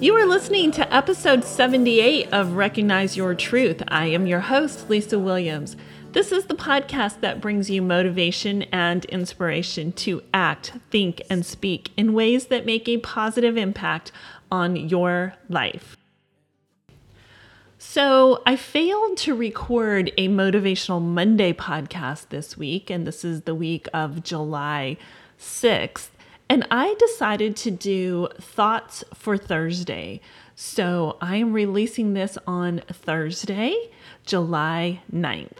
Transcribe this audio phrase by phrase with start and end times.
[0.00, 3.82] You are listening to episode 78 of Recognize Your Truth.
[3.88, 5.76] I am your host, Lisa Williams.
[6.12, 11.90] This is the podcast that brings you motivation and inspiration to act, think, and speak
[11.98, 14.10] in ways that make a positive impact
[14.50, 15.98] on your life.
[17.76, 23.54] So, I failed to record a Motivational Monday podcast this week, and this is the
[23.54, 24.96] week of July
[25.38, 26.08] 6th.
[26.50, 30.20] And I decided to do Thoughts for Thursday.
[30.56, 33.92] So, I am releasing this on Thursday,
[34.26, 35.58] July 9th.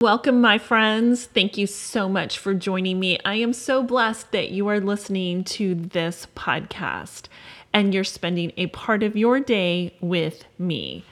[0.00, 1.26] Welcome, my friends.
[1.26, 3.20] Thank you so much for joining me.
[3.24, 7.28] I am so blessed that you are listening to this podcast
[7.72, 11.04] and you're spending a part of your day with me.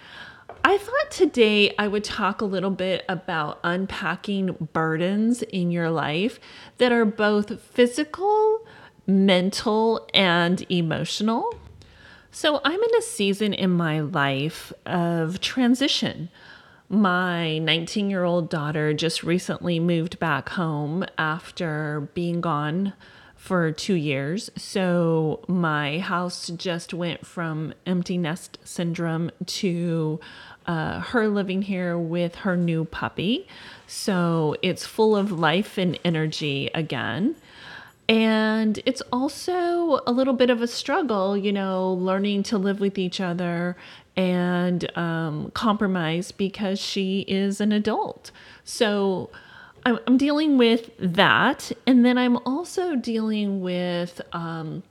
[0.62, 6.38] I thought today I would talk a little bit about unpacking burdens in your life
[6.76, 8.66] that are both physical,
[9.06, 11.54] mental, and emotional.
[12.30, 16.28] So, I'm in a season in my life of transition.
[16.88, 22.92] My 19 year old daughter just recently moved back home after being gone
[23.40, 24.50] for two years.
[24.54, 30.20] So my house just went from empty nest syndrome to
[30.66, 33.48] uh, her living here with her new puppy.
[33.86, 37.34] So it's full of life and energy again.
[38.10, 42.98] And it's also a little bit of a struggle, you know, learning to live with
[42.98, 43.74] each other
[44.16, 48.32] and um, compromise because she is an adult.
[48.64, 49.30] So
[49.84, 51.72] I'm, I'm, dealing with that.
[51.86, 54.82] And then I'm also dealing with um,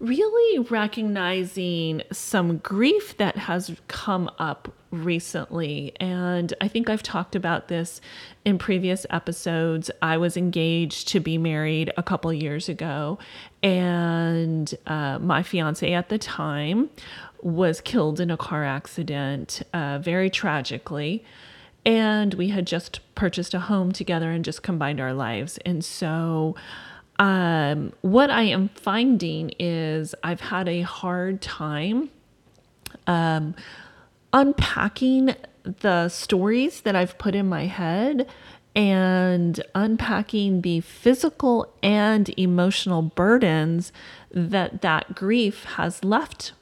[0.00, 5.92] really recognizing some grief that has come up recently.
[6.00, 8.00] And I think I've talked about this
[8.44, 9.90] in previous episodes.
[10.02, 13.18] I was engaged to be married a couple years ago,
[13.62, 16.90] and uh, my fiance at the time
[17.42, 21.24] was killed in a car accident uh, very tragically.
[21.84, 25.58] And we had just purchased a home together and just combined our lives.
[25.64, 26.54] And so,
[27.18, 32.10] um, what I am finding is I've had a hard time
[33.06, 33.54] um,
[34.32, 38.26] unpacking the stories that I've put in my head
[38.74, 43.92] and unpacking the physical and emotional burdens
[44.30, 46.52] that that grief has left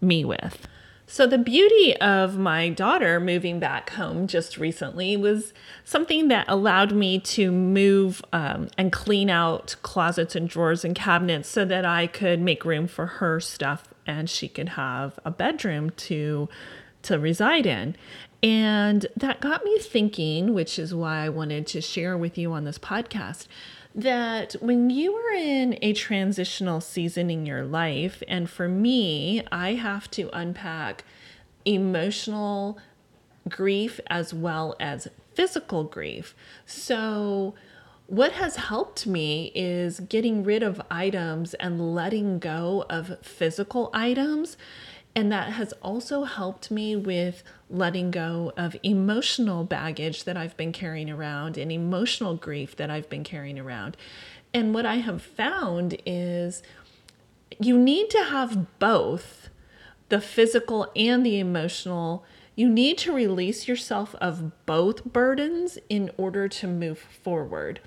[0.00, 0.66] me with.
[1.08, 5.52] So, the beauty of my daughter moving back home just recently was
[5.84, 11.48] something that allowed me to move um, and clean out closets and drawers and cabinets
[11.48, 15.90] so that I could make room for her stuff and she could have a bedroom
[15.90, 16.48] to
[17.02, 17.94] to reside in.
[18.42, 22.64] And that got me thinking, which is why I wanted to share with you on
[22.64, 23.46] this podcast
[23.96, 29.72] that when you are in a transitional season in your life, and for me, I
[29.74, 31.04] have to unpack
[31.64, 32.78] emotional
[33.48, 36.34] grief as well as physical grief.
[36.66, 37.54] So,
[38.06, 44.56] what has helped me is getting rid of items and letting go of physical items
[45.16, 50.72] and that has also helped me with letting go of emotional baggage that I've been
[50.72, 53.96] carrying around and emotional grief that I've been carrying around.
[54.52, 56.62] And what I have found is
[57.58, 59.48] you need to have both
[60.10, 62.22] the physical and the emotional.
[62.54, 67.80] You need to release yourself of both burdens in order to move forward.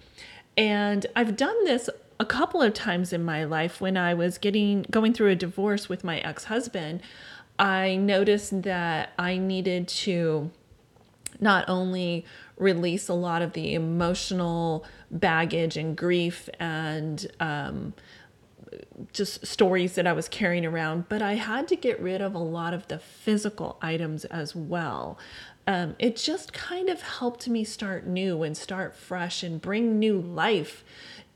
[0.58, 4.86] And I've done this a couple of times in my life when I was getting
[4.92, 7.02] going through a divorce with my ex-husband,
[7.58, 10.52] I noticed that I needed to
[11.40, 12.26] not only
[12.58, 17.94] release a lot of the emotional baggage and grief and um,
[19.14, 22.40] just stories that I was carrying around, but I had to get rid of a
[22.40, 25.18] lot of the physical items as well.
[25.66, 30.20] Um, it just kind of helped me start new and start fresh and bring new
[30.20, 30.84] life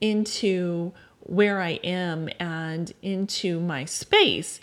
[0.03, 0.91] into
[1.21, 4.59] where I am and into my space.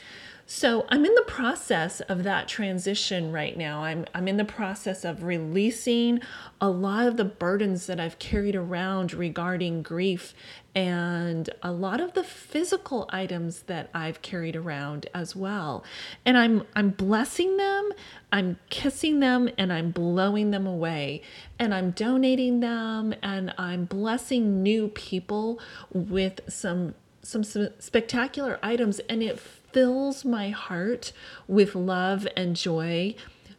[0.52, 3.84] So I'm in the process of that transition right now.
[3.84, 6.18] I'm I'm in the process of releasing
[6.60, 10.34] a lot of the burdens that I've carried around regarding grief
[10.74, 15.84] and a lot of the physical items that I've carried around as well.
[16.26, 17.92] And I'm I'm blessing them,
[18.32, 21.22] I'm kissing them and I'm blowing them away
[21.60, 25.60] and I'm donating them and I'm blessing new people
[25.92, 29.38] with some some some spectacular items and it
[29.72, 31.12] fills my heart
[31.46, 33.14] with love and joy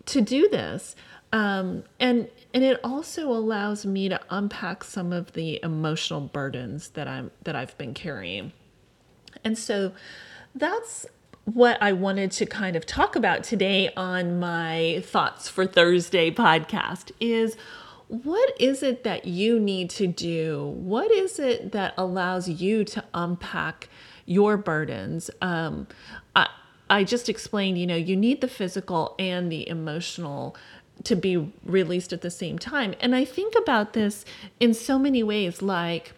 [0.06, 0.96] to do this.
[1.34, 7.08] Um, and and it also allows me to unpack some of the emotional burdens that
[7.08, 8.52] I'm that I've been carrying.
[9.44, 9.94] And so
[10.54, 11.06] that's
[11.46, 17.12] what I wanted to kind of talk about today on my Thoughts for Thursday podcast
[17.20, 17.56] is
[18.08, 20.76] what is it that you need to do?
[20.76, 23.88] What is it that allows you to unpack
[24.32, 25.30] your burdens?
[25.42, 25.88] Um,
[26.36, 26.48] I,
[26.90, 30.56] I just explained, you know, you need the physical and the emotional
[31.04, 32.94] to be released at the same time.
[33.00, 34.26] And I think about this
[34.60, 36.14] in so many ways, like,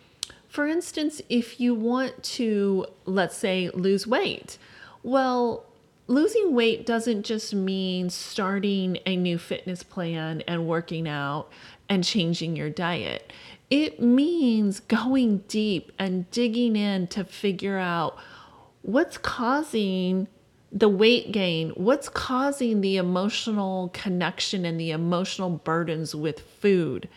[0.47, 4.57] for instance, if you want to, let's say, lose weight,
[5.01, 5.65] well,
[6.07, 11.49] losing weight doesn't just mean starting a new fitness plan and working out
[11.89, 13.31] and changing your diet.
[13.73, 18.19] It means going deep and digging in to figure out
[18.83, 20.27] what's causing
[20.71, 27.09] the weight gain, what's causing the emotional connection and the emotional burdens with food,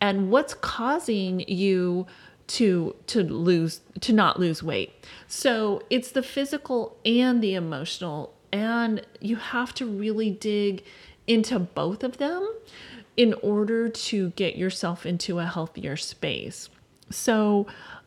[0.00, 2.08] and what's causing you
[2.48, 5.06] to to lose to not lose weight.
[5.28, 10.82] So it's the physical and the emotional and you have to really dig
[11.28, 12.52] into both of them
[13.16, 16.68] in order to get yourself into a healthier space.
[17.10, 17.66] So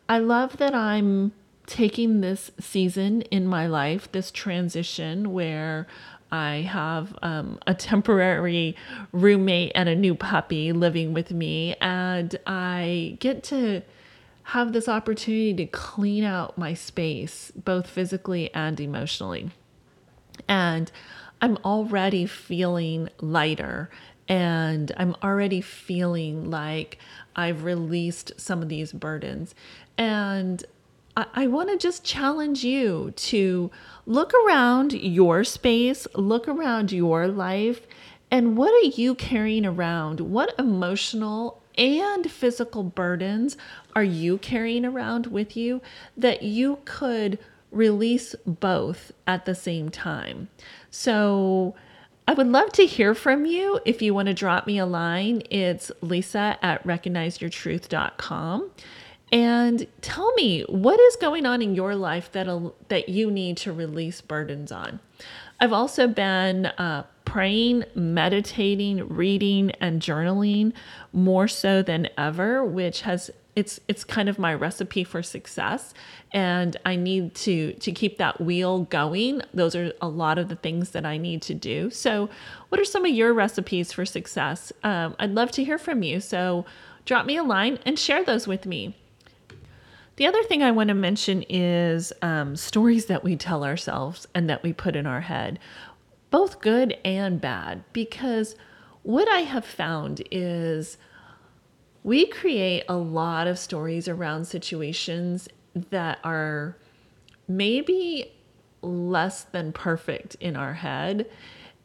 [0.10, 1.34] I love that I'm
[1.68, 5.88] taking this season in my life, this transition where
[6.31, 8.75] I have um, a temporary
[9.12, 13.84] roommate and a new puppy living with me, and I get to
[14.44, 19.50] have this opportunity to clean out my space, both physically and emotionally.
[20.48, 20.92] And
[21.42, 23.90] I'm already feeling lighter
[24.27, 26.98] and I'm already feeling like
[27.36, 29.54] I've released some of these burdens.
[29.98, 30.63] And
[31.16, 33.72] I, I want to just challenge you to
[34.06, 37.81] look around your space, look around your life,
[38.31, 40.19] and what are you carrying around?
[40.19, 43.57] What emotional and physical burdens
[43.95, 45.81] are you carrying around with you
[46.18, 47.38] that you could
[47.72, 50.50] release both at the same time?
[50.89, 51.75] So,
[52.27, 53.80] I would love to hear from you.
[53.86, 58.72] If you want to drop me a line, it's lisa at recognizeyourtruth.com.
[59.31, 62.48] And tell me what is going on in your life that
[62.88, 65.00] that you need to release burdens on.
[65.60, 70.74] I've also been uh, praying, meditating, reading, and journaling
[71.13, 75.94] more so than ever, which has it's it's kind of my recipe for success
[76.34, 79.42] and i need to to keep that wheel going.
[79.54, 81.90] Those are a lot of the things that i need to do.
[81.90, 82.30] So
[82.69, 84.74] what are some of your recipes for success?
[84.84, 86.66] Um, i'd love to hear from you so
[87.06, 88.96] drop me a line and share those with me.
[90.18, 94.50] The other thing i want to mention is um, stories that we tell ourselves and
[94.50, 95.60] that we put in our head
[96.31, 98.56] both good and bad because
[99.04, 100.98] what i have found is
[102.06, 105.50] we create a lot of stories around situations
[105.90, 106.78] that are
[107.48, 108.31] maybe
[108.84, 111.25] less than perfect in our head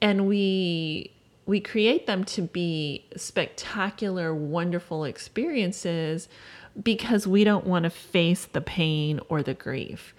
[0.03, 1.11] and we
[1.47, 6.29] we create them to be spectacular wonderful experiences
[6.81, 10.15] because we don't want to face the pain or the grief.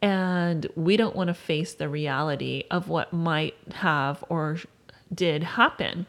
[0.00, 4.58] And we don't want to face the reality of what might have or
[5.14, 6.06] did happen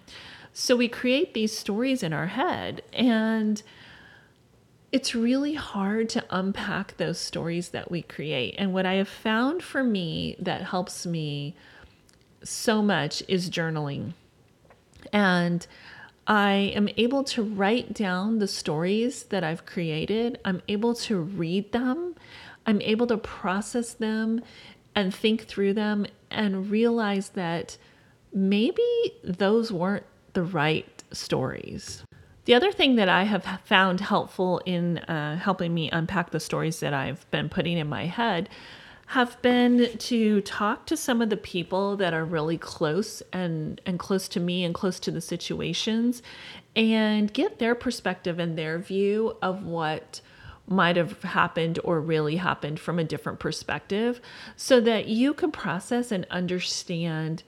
[0.53, 3.61] so we create these stories in our head and
[4.93, 8.53] it's really hard to unpack those stories that we create.
[8.59, 11.55] And what I have found for me that helps me
[12.43, 14.13] so much is journaling.
[15.11, 15.65] And
[16.27, 20.39] I am able to write down the stories that I've created.
[20.45, 22.13] I'm able to read them.
[22.67, 24.41] I'm able to process them
[24.93, 27.77] and think through them and realize that
[28.31, 28.83] maybe
[29.23, 32.03] those weren't the right stories.
[32.45, 36.81] The other thing that I have found helpful in uh, helping me unpack the stories
[36.81, 38.49] that I've been putting in my head
[39.07, 43.99] have been to talk to some of the people that are really close and, and
[43.99, 46.21] close to me and close to the situations
[46.75, 50.19] and get their perspective and their view of what
[50.67, 54.21] might have happened or really happened from a different perspective
[54.55, 57.43] so that you can process and understand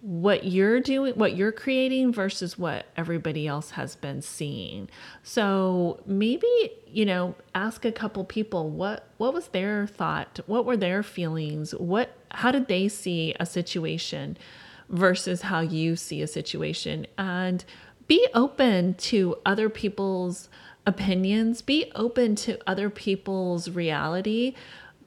[0.00, 4.88] what you're doing, what you're creating versus what everybody else has been seeing.
[5.22, 6.48] So maybe,
[6.86, 10.40] you know, ask a couple people what what was their thought?
[10.46, 11.72] What were their feelings?
[11.72, 14.38] What how did they see a situation
[14.88, 17.06] versus how you see a situation?
[17.18, 17.64] And
[18.08, 20.48] be open to other people's
[20.86, 24.54] opinions, be open to other people's reality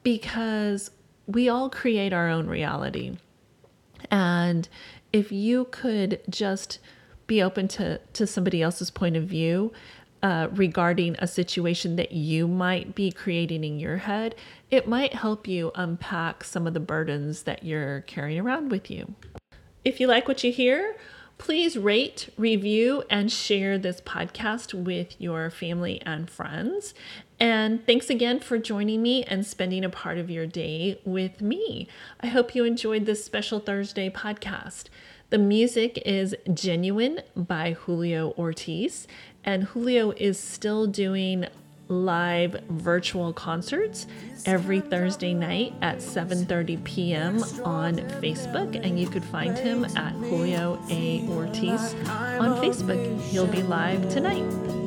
[0.04, 0.92] because
[1.26, 3.18] we all create our own reality.
[4.12, 4.68] And
[5.12, 6.80] if you could just
[7.28, 9.72] be open to, to somebody else's point of view
[10.22, 14.36] uh, regarding a situation that you might be creating in your head,
[14.72, 19.16] it might help you unpack some of the burdens that you're carrying around with you.
[19.84, 20.96] If you like what you hear,
[21.44, 26.94] please rate, review, and share this podcast with your family and friends.
[27.38, 31.90] And thanks again for joining me and spending a part of your day with me.
[32.22, 34.86] I hope you enjoyed this special Thursday podcast.
[35.32, 39.06] The music is Genuine by Julio Ortiz,
[39.44, 41.48] and Julio is still doing
[41.94, 44.08] live virtual concerts
[44.46, 47.44] every Thursday night at 7:30 p.m.
[47.64, 51.94] on Facebook and you could find him at Julio A Ortiz
[52.40, 53.22] on Facebook.
[53.22, 54.83] He'll be live tonight.